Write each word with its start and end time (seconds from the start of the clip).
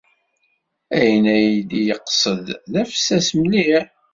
Ayen 0.97 1.25
ay 1.35 1.47
d-yeqsed 1.69 2.45
d 2.71 2.73
afessas 2.81 3.29
mliḥ. 3.39 3.85